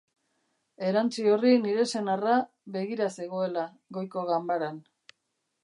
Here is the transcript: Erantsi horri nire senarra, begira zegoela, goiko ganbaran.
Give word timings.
Erantsi 0.91 1.25
horri 1.33 1.51
nire 1.65 1.85
senarra, 1.91 2.37
begira 2.77 3.11
zegoela, 3.21 3.67
goiko 3.99 4.25
ganbaran. 4.33 4.81